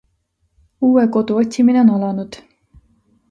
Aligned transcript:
Uue 0.87 1.03
kodu 1.17 1.31
otsimine 1.41 1.79
on 1.83 1.91
alanud. 1.97 2.31